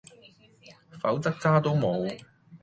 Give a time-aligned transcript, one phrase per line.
[0.99, 2.07] 否則渣都無